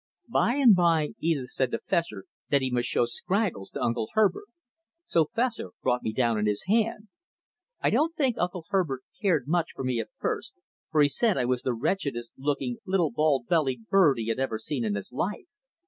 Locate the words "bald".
13.11-13.45